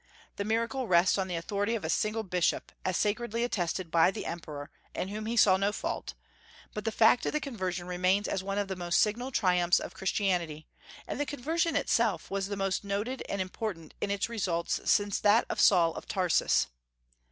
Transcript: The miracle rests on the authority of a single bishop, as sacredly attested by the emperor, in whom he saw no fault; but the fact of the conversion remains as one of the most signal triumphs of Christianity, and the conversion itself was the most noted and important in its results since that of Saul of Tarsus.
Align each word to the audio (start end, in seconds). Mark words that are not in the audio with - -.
The 0.37 0.43
miracle 0.43 0.87
rests 0.87 1.19
on 1.19 1.27
the 1.27 1.35
authority 1.35 1.75
of 1.75 1.85
a 1.85 1.89
single 1.91 2.23
bishop, 2.23 2.71
as 2.83 2.97
sacredly 2.97 3.43
attested 3.43 3.91
by 3.91 4.09
the 4.09 4.25
emperor, 4.25 4.71
in 4.95 5.09
whom 5.09 5.27
he 5.27 5.37
saw 5.37 5.57
no 5.57 5.71
fault; 5.71 6.15
but 6.73 6.85
the 6.85 6.91
fact 6.91 7.27
of 7.27 7.33
the 7.33 7.39
conversion 7.39 7.85
remains 7.85 8.27
as 8.27 8.41
one 8.41 8.57
of 8.57 8.67
the 8.67 8.75
most 8.75 8.99
signal 8.99 9.29
triumphs 9.31 9.79
of 9.79 9.93
Christianity, 9.93 10.65
and 11.07 11.19
the 11.19 11.25
conversion 11.27 11.75
itself 11.75 12.31
was 12.31 12.47
the 12.47 12.57
most 12.57 12.83
noted 12.83 13.21
and 13.29 13.39
important 13.41 13.93
in 14.01 14.09
its 14.09 14.27
results 14.27 14.81
since 14.85 15.19
that 15.19 15.45
of 15.51 15.61
Saul 15.61 15.93
of 15.93 16.07
Tarsus. 16.07 16.65